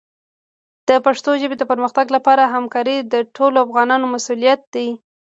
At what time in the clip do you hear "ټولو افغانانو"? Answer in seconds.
3.35-4.05